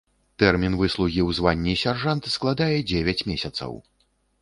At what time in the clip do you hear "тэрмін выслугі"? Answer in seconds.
0.43-1.21